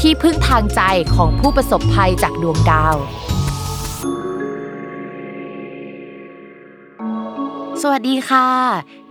[0.00, 0.82] ที่พึ่งทางใจ
[1.14, 2.96] ของผู้ประสบภัยจากดวงดาว
[7.84, 8.46] สวัสดีค่ะ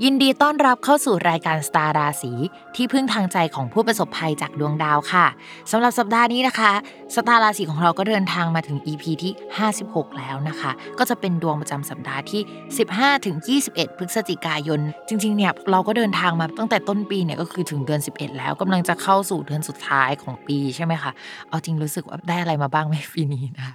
[0.03, 2.31] ยินดีต้อนรับเข้าสู่รายการสตาร์ราศี
[2.75, 5.25] ที่พึ่งทางใจของผู้ประสบภัยจากดวงดาวค่ะ
[5.71, 6.71] สำหรับสัปดาห์นี้นะคะ
[7.15, 9.33] สตาร์ราศีของเราก็เดินทางมาถึง EP ที่
[9.75, 12.41] 56 แล้วนะคะ ก็จะเป็นดวงประจำสัปดาห์ที่
[12.85, 13.35] 15ถึง
[13.67, 21.11] 21 พฤศจิกายน จริงๆเนี่ยเราก็เดินทางมาตั้งแต่ต้นปีเนี่ยก็คือถึงเดือน 11 แล้วกำลังจะเข้าสู่เดือนสุดท้ายของปีใช่ไหมคะ
[21.49, 23.69] เอาจริงรู้สึกว่าได้อะไรมาบ้างไหมปีนี้นะ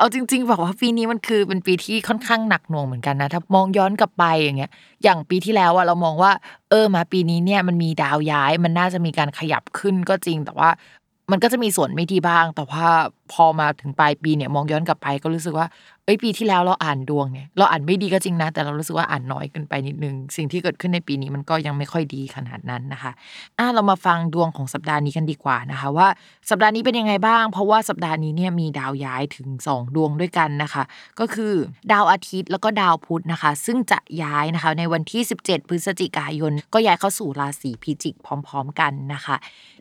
[0.00, 4.70] เอาจริง ๆ บอกว่าปีนี้มันคือเป็นปีที่ค่อนข้างหนักหน่วงเหมือนกันนะถ้ามองย้อนกลับไปอย่างเงี้ย
[5.04, 6.32] อย่างปีที่แล้วอะเรามองว่า
[6.70, 10.70] เออมาปีนี้เนี่ยมันมีดาวย้าย มันน่าจะมีการขยับขึ้นก็จริง แต่ว่า
[11.30, 12.86] มันก็จะมีส่วนไม่ดีบ้าง แต่ว่า
[13.32, 15.66] พอมาถึงปลายปีเนี่ยมองย้อนกลับไปก็รู้สึกว่า
[16.10, 23.12] เอ้ยปีที่แล้วเราอ่านดวงเนี่ยเราอ่านไม่ดีก็จริงนะ แต่เรารู้สึกว่าอ่านน้อยเกินไปนิดนึง สิ่งที่เกิดขึ้นในปีนี้มันก็ยังไม่ค่อยดีขนาดนั้นนะคะ
[23.58, 26.08] อะเรามาฟังดวงของสัปดาห์นี้กันดีกว่านะคะ ว่า
[26.50, 30.82] สัปดาห์นี้เป็นยังไงบ้าง เพราะว่าสัปดาห์นี้เนี่ยมีดาวย้ายถึง 2 ดวงด้วยกันนะคะ
[31.20, 31.54] ก็คือ
[31.92, 39.36] ดาวอาทิตย์แล้วก็ดาวพุธนะคะ ซึ่งจะย้ายนะคะในวันที่ 17 พฤศจิกายน ก็ย้ายเข้าสู่ราศีพิจิกพร้อม ๆ กันนะคะ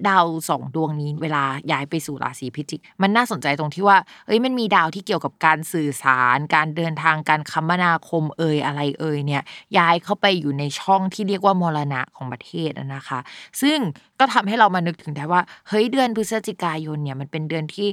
[0.08, 3.98] ดาวสองดวงนี้เวลาย้ายไปสู่ราศีพิจิก มันน่าสนใจตรงที่ว่า
[4.28, 6.19] เอ้ยมันมีดาวที่เกี่ยวกับการสื่อสาร
[6.56, 9.44] การเดินทางการคมนาคมเอ่ยอะไรเอ่ยเนี่ย
[9.78, 13.20] ย้ายเข้าไปอยู่ในช่องที่เรียกว่ามรณะของประเทศนะคะ
[13.62, 13.78] ซึ่ง
[14.20, 17.88] ก็ทำให้เรามานึกถึงได้ว่าเฮ้ยเดือนพฤศจิกายนเนี่ยมันเป็นเดือนที่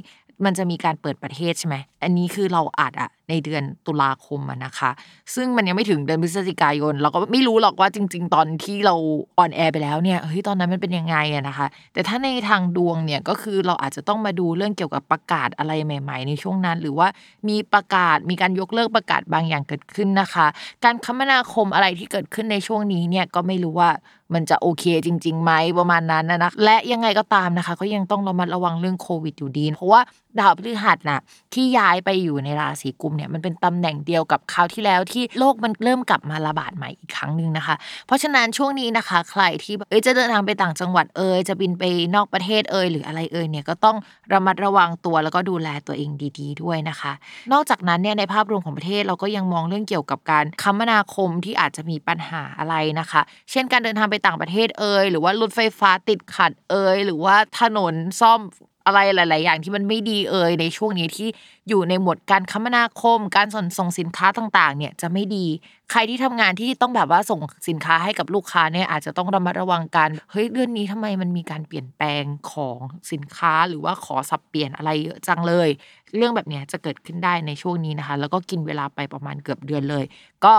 [0.45, 4.91] มันจะมีการเปิดประเทศใช่ไหมอันนี้คือเราอัดอะในเดือนตุลาคมอะนะคะ
[5.35, 8.95] ซึ่งมันยังไม่ถึงเดือนพฤศจิกายน เราก็ไม่รู้หรอกว่าจริง ๆ ตอนที่เรา
[9.37, 17.07] ออนแอร์ไปแล้วเนี่ยเฮ้ยตอนนั้นมันเป็นยังไงอะนะคะ แต่ถ้าในทางดวงเนี่ยก็คือเราอาจจะต้องมาดูเรื่องเกี่ยวกับประกาศอะไรใหม่ ๆ ในช่วงนั้น หรือว่า
[17.47, 20.47] มีประกาศมีการยกเลิกประกาศบางอย่างเกิดขึ้นนะคะ
[20.83, 23.89] การคมนาคมอะไรที่เกิดขึ้นในช่วงนี้เนี่ยก็ไม่รู้ว่า
[24.33, 30.01] มันจะโอเคจริงๆไหมประมาณนั้นนะและยังไงก็ตามนะคะ ก็ยังต้องระมัดระวังเรื่องโควิดอยู่ดี เพราะว่า
[30.39, 31.19] ดาวพฤหัสน่ะ
[31.53, 37.75] ที่ย้ายไปอยู่ในราศีกุมภ์เนี่ยมันเป็นตำแหน่งเดียวกับคราวที่แล้วที่โลกมันเริ่มกลับมาระบาดใหม่อีกครั้งหนึ่งนะคะ
[38.07, 41.83] เพราะฉะนั้นช่วงนี้นะคะ ใครที่เอ้ยจะเดินทางไปต่างจังหวัดเอ่ยจะบินไป
[42.15, 43.97] นอกประเทศเอ่ยหรืออะไรเอ่ยเนี่ยก็ต้อง
[44.33, 47.11] ระมัดระวังตัวแล้วก็ดูแลตัวเองดี ๆ ด้วยนะคะ
[47.53, 53.21] นอกจากนั้นเนี่ยในภาพรวมของประเทศเราก็ยังมองเรื่องเกี่ยวกับการคมนาคมที่อาจจะมีปัญหาอะไรนะคะ
[53.51, 58.41] เช่นการเดินทางไปต่างประเทศเอ่ยหรือว่ารถไฟฟ้าติดขัดเอ่ยหรือว่าถนนซ่อม
[58.85, 61.27] อะไรหลาย ๆ อย่างที่มันไม่ดีเอ่ยในช่วงนี้ที่
[61.69, 65.45] อยู่ในหมวดการคมนาคม การส่งส่งสินค้าต่าง ๆ เนี่ยจะไม่ดี
[65.91, 67.39] ใครที่ทำงานที่ต้องแบบว่าส่ง
[67.69, 72.77] สินค้าให้กับลูกค้าเนี่ยอาจจะต้องระมัดระวังกันเฮ้ยเดือนนี้ทำไมมันมีการเปลี่ยนแปลงของ
[73.11, 75.69] สินค้าหรือว่าขอสับเปลี่ยนอะไรเยอะจังเลย
[76.15, 80.05] เรื่องแบบนี้จะเกิดขึ้นได้ในช่วงนี้นะคะ แล้วก็กินเวลาไปประมาณเกือบเดือนเลย
[80.45, 80.55] ก็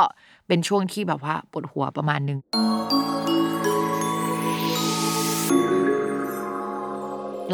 [0.49, 2.39] เป็นช่วงที่แบบว่าปวดหัวประมาณนึง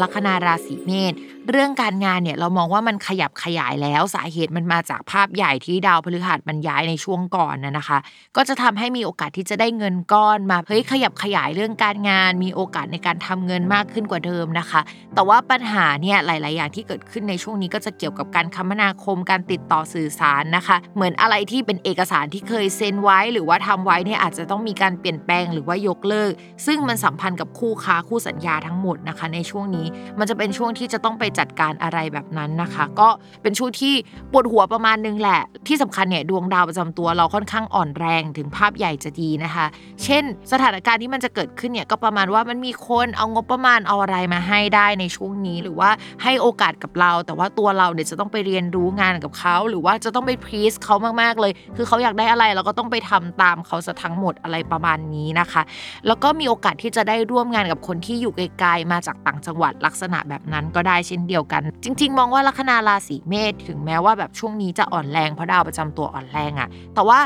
[0.01, 1.13] ลัคนาราศีเมษ
[1.51, 7.97] เรื่องการงานเนี่ยเรามองว่ามันขยับขยายแล้วสาเหตุมันมาจากภาพใหญ่ที่ดาวพฤหัสมันย้ายในช่วงก่อนนะนะคะ
[8.35, 14.81] ก็จะทำให้มีโอกาสที่จะได้เงินก้อนมาเฮ้ยขยับขยายเรื่องการงาน มีโอกาสในการทำเงินมากขึ้นกว่าเดิมนะคะ
[15.15, 26.31] แต่ว่าปัญหาเนี่ยหลาย ๆ อย่างที่เกิดขึ้นในช่วงนี้ก็จะเกี่ยวกับการคมนาคมการติดต่อสื่อสารนะคะ เหมือนอะไรที่เป็นเอกสารที่เคยเซ็นไว้ หรือว่าทำไว้เนี่ยอาจจะต้องมีการเปลี่ยนแปลงหรือว่ายกเลิก
[26.65, 29.87] ซึ่งมันสัมพันธ์กับคู่ค้าคู่สัญญาทั้งหมดนะคะ ในช่วงนี้
[30.19, 33.09] มันจะเป็นช่วงที่จะต้องไปจัดการอะไรแบบนั้นนะคะ ก็
[33.41, 33.93] เป็นช่วงที่
[34.31, 39.65] ปวดหัวประมาณนึงแหละ ที่สำคัญเนี่ยดวงดาวประจำตัวเราค่อนข้างอ่อนแรงถึงภาพใหญ่จะดีนะคะ
[40.03, 45.89] เช่น สถานการณ์ที่มันจะเกิดขึ้นเนี่ยก็ประมาณว่ามันมีคนเอางบประมาณเอาอะไรมาให้ได้ในช่วงนี้ หรือว่า
[46.23, 55.61] ให้โอกาสกับเรา แต่ว่าตัวเราเดี๋ยวจะต้องไปเรียนรู้งานกับเขาหรือว่าจะต้องไปพรีสเขามากๆเลย คือเขาอยากได้อะไรเราก็ต้องไปทำตามเขาซะทั้งหมดอะไรประมาณนี้นะคะ
[56.07, 67.19] แล้วก็มีโอกาสที่จะได้ร่วมงานกับคนที่อยู่ไกลๆมาจากต่างจังหวัดลักษณะแบบนั้นก็ได้เช่นเดียวกัน จริง ๆ มองว่าลัคนาราศีเมษถึงแม้ว่าแบบช่วงนี้จะอ่อนแรงเพราะดาวประจำตัวอ่อนแรงอะแต่ว่า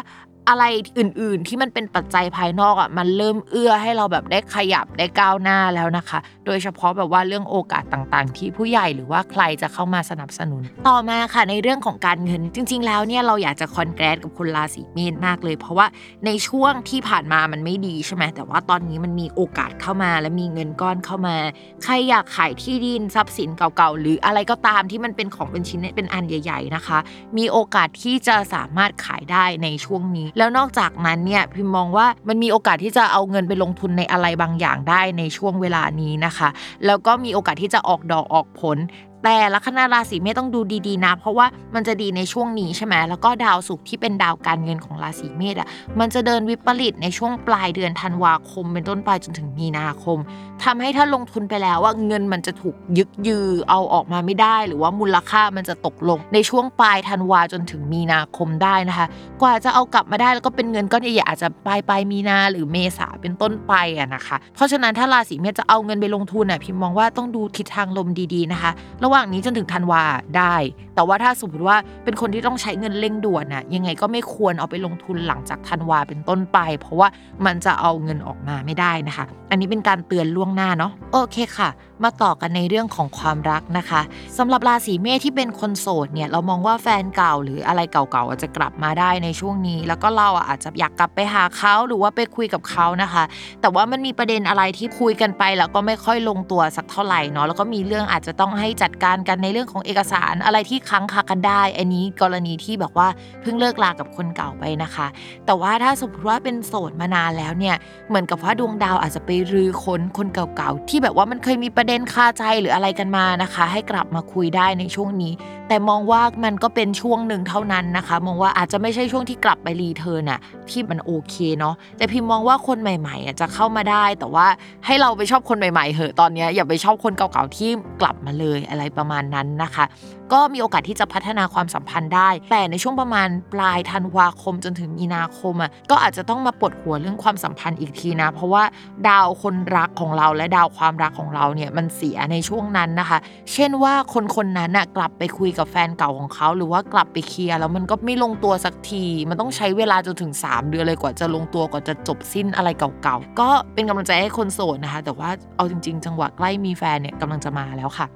[0.49, 0.63] อะไร
[0.99, 15.87] อื่น ๆ ที่มันเป็นปัจจัยภายนอกอะมันเริ่มเอื้อให้เราแบบได้ขยับได้ก้าวหน้าแล้วนะคะ โดยเฉพาะแบบว่าเรื่องโอกาสต่าง ๆ ที่ผู้ใหญ่หรือว่าใครจะเข้ามาสนับสนุน ต่อมาค่ะในเรื่องของการเงินจริง ๆ แล้วเนี่ยเราอยากจะคอนแกรสกับคนราศีเมษมากเลย เพราะว่า
[16.25, 21.35] ในช่วงที่ผ่านมามันไม่ดีใช่ไหมแต่ว่าตอนนี้มันมีโอกาสเข้ามาและมีเงินก้อนเข้ามา
[21.83, 26.99] ใครอยากขายที่ดินทรัพย์สินเก่าๆหรืออะไรก็ตามที่มันเป็นของเป็นชิ้นเป็นอันใหญ่ ๆนะคะ
[27.37, 36.49] มีโอกาสที่จะสามารถขายได้ในช่วงนี้แล้วนอกจากนั้นเนี่ยพิมมองว่ามันมีโอกาสที่จะเอาเงินไปลงทุนในอะไรบางอย่างได้ในช่วงเวลานี้นะคะ
[36.85, 38.77] แล้วก็มีโอกาสที่จะออกดอกออกผล
[39.23, 41.45] แต่ลัคนาราศีเมษต้องดูดีๆนะ เพราะว่า
[41.75, 45.67] มันจะดีในช่วงนี้ใช่ไหมแล้วก็ดาวศุกร์ที่เป็นดาวการเงินของราศีเมษอะ
[45.99, 50.17] มันจะเดินวิปริตในช่วงปลายเดือนธันวาคม เป็นต้นไปจนถึงมีนาคม
[50.63, 59.07] ทำให้ถ้าลงทุนไปแล้วว่าเงินมันจะถูกยึกยือเอาออกมาไม่ได้ หรือว่ามูลค่ามันจะตกลงในช่วงปลายธันวาจนถึงมีนาคมได้นะคะ
[59.41, 68.71] กว่าจะเอากลับมาได้แล้วก็เป็นเงินก้อนใหญ่ๆอาจจะปลายปลายมีนาหรือเมษาเป็นต้นไปอะนะคะ เพราะฉะนั้นถ้าราศีเมษจะเอาเงินไปลงทุนน่ะพิมมองว่าต้องดูทิศทางลมดีๆนะคะ
[69.09, 70.03] ระหว่างนี้จนถึงธันวา
[70.37, 70.55] ได้
[70.95, 77.07] แต่ว่าถ้าสมมติว่าเป็นคนที่ต้องใช้เงินเร่งด่วนน่ะยังไงก็ไม่ควรเอาไปลงทุนหลังจากธันวาเป็นต้นไป เพราะว่า
[77.45, 81.69] มันจะเอาเงินออกมาไม่ได้นะคะ อันนี้เป็นการเตือนล่วงหน้าเนาะโอเคค่ะ
[82.03, 84.01] มาต่อกันในเรื่องของความรักนะคะ
[84.37, 93.23] สำหรับราศีเมษที่เป็นคนโสดเนี่ยเรามองว่าแฟนเก่าหรืออะไรเก่าๆอาจจะกลับมาได้ในช่วงนี้ แล้วก็เราอะอาจจะอยากกลับไปหาเขาหรือว่าไปคุยกับเขานะคะ
[93.61, 103.07] แต่ว่ามันมีประเด็นอะไรที่คุยกันไป แล้วก็ไม่ค่อยลงตัวสักเท่าไหร่เนาะแล้วก็มีเรื่องอาจจะต้องให้จัดการกันในเรื่องของเอกสารอะไรที่ค้างคากันได้ อันนี้กรณีที่แบบว่า
[103.41, 105.07] เพิ่งเลิกลากับคนเก่าไปนะคะ
[105.45, 107.75] แต่ว่าถ้าสมมติว่าเป็นโสดมานานแล้วเนี่ย
[108.09, 115.33] เหมือนกับว่าดวงดาวอาจจะไปรื้อค้นคนเก่าๆที่แบบว่ามันเคยมีประเด็นคาใจหรืออะไรกันมานะคะ ให้กลับมาคุยได้ในช่วงนี้
[115.69, 120.39] แต่มองว่ามันก็เป็นช่วงหนึ่งเท่านั้นนะคะ มองว่าอาจจะไม่ใช่ช่วงที่กลับไปรีเทิร์นอะ
[120.69, 124.47] ที่มันโอเคเนาะแต่พิมมองว่าคนใหม่ๆอะจะเข้ามาได้ แต่ว่า
[124.85, 127.69] ให้เราไปชอบคนใหม่ๆเหอะตอนนี้อย่าไปชอบคนเก่าๆที่
[128.01, 129.85] กลับมาเลยอะไรประมาณนั้นนะคะ
[130.33, 138.63] ก็มีโอกาสที่จะพัฒนาความสัมพันธ์ได้ แต่ในช่วงประมาณปลายธันวาคมจนถึงมีนาคมอะก็อาจจะต้องมาปวดหัวเรื่องความสัมพันธ์อีกทีนะ เพราะว่า
[139.09, 143.17] ดาวคนรักของเราและดาวความรักของเราเนี่ยมันเสียในช่วงนั้นนะคะ
[143.53, 152.69] เช่นว่าคนคนนั้นน่ะกลับไปคุยกับแฟนเก่าของเขาหรือว่ากลับไปเคลียร์แล้วมันก็ไม่ลงตัวสักที มันต้องใช้เวลาจนถึง 3 เดือนเลยกว่าจะลงตัวกว่าจะจบสิ้นอะไร
[153.03, 158.07] เก่าๆ ก็เป็นกำลังใจให้คนโสดนะคะ แต่ว่าเอาจริง ๆ จังหวะใกล้มีแฟนเนี่ยกำลังจะมาแล้วค่ะ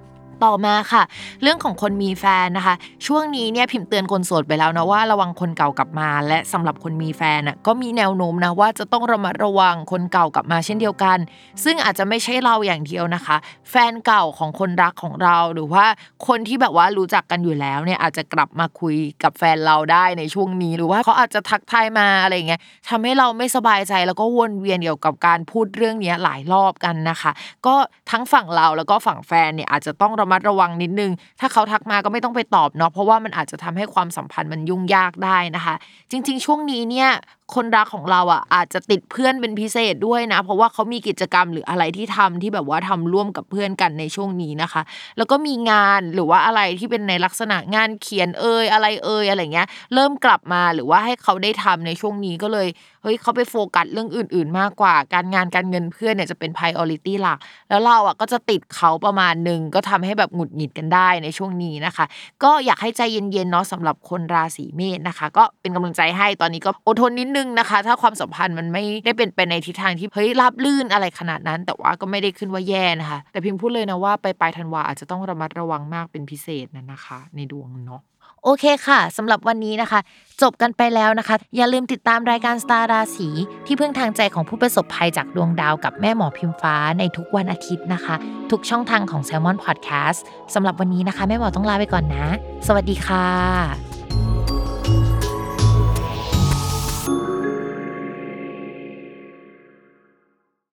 [0.43, 1.03] ต่อมาค่ะ
[1.41, 2.75] เรื่องของคนมีแฟนนะคะ
[3.07, 11.17] ช่วงนี้เนี่ยพิมพ์เตือนคนโสดไปแล้วนะว่าระวังคนเก่ากลับมา และสำหรับคนมีแฟนน่ะก็มีแนวโน้มนะว่าจะต้องระมัดระวังคนเก่ากลับมาเช่นเดียวกัน
[11.63, 13.37] ซึ่งอาจจะไม่ใช่เราอย่างเดียวนะคะ
[13.69, 15.85] แฟนเก่าของคนรักของเราหรือว่า
[16.27, 27.31] คนที่แบบว่ารู้จักกันอยู่แล้วเนี่ยอาจจะกลับมาคุยกับแฟนเราได้ในช่วงนี้หรือว่าเขาอาจจะทักทายมาอะไรเงี้ยทำให้เราไม่สบายใจแล้วก็วนเวียนเกี่ยวกับการพูดเรื่องนี้หลายรอบกันนะคะ
[27.65, 27.75] ก็
[28.11, 35.75] ทั้งฝั่งเราแล้วก็ฝั่งแฟนเนี่ยอาจจะต้องระระมัดระวังนิดนึง ถ้าเขาทักมาก็ไม่ต้องไปตอบเนาะเพราะว่ามันอาจจะทำให้ความสัมพันธ์มันยุ่งยากได้นะคะ
[36.11, 37.09] จริง ๆ ช่วงนี้เนี่ย
[37.55, 44.81] คนรักของเราอะอาจจะติดเพื่อนเป็นพิเศษด้วยนะ เพราะว่าเขามีกิจกรรมหรืออะไรที่ทำที่แบบว่าทำร่วมกับเพื่อนกันในช่วงนี้นะคะ
[45.17, 52.67] แล้วก็มีงานหรือว่าอะไรที่เป็นในลักษณะงานเขียนเอ่ยอะไรเอ่ยอะไรเงี้ย เริ่มกลับมาหรือว่าให้เขาได้ทำในช่วงนี้ก็เลย
[53.03, 57.37] เฮ้ยเขาไปโฟกัสเรื่องอื่น ๆ มากกว่า การงานการเงินเพื่อนเนี่ยจะเป็น priority หลัก
[57.69, 62.05] แล้วเราอะก็จะติดเขาประมาณหนึ่งก็ทำให้แบบหงุดหงิดกันได้ในช่วงนี้นะคะ
[62.43, 78.01] ก็อยากให้ใจเย็นๆเนาะสำหรับคนราศีเมษนะคะ ก็เป็นกำลังใจให้ตอนนี้ก็อดทนนิดนึงนะคะ ถ้าความสัมพันธ์มันไม่ได้เป็นไปในทิศทางที่เฮ้ยราบลื่นอะไรขนาดนั้น แต่ว่าก็ไม่ได้ขึ้นว่าแย่นะคะ แต่พิมพ์พูดเลยนะว่าไปปลายธันวาอาจจะต้องระมัดระวังมากเป็นพิเศษนะนะคะ ในดวงเนาะ
[78.43, 79.99] โอเคค่ะสำหรับวันนี้นะคะ
[80.41, 83.29] จบกันไปแล้วนะคะ อย่าลืมติดตามรายการสตาร์ราศี
[83.65, 88.15] ที่พึ่งทางใจของผู้ประสบภัยจากดวงดาวกับแม่หมอพิมฟ้าในทุกวันอาทิตย์นะคะ
[88.51, 90.19] ทุกช่องทางของ Salmon Podcast
[90.53, 92.25] สำหรับวันนี้นะคะ แม่หมอต้องลาไปก่อนนะ
[92.67, 93.92] สวัสดีค่ะ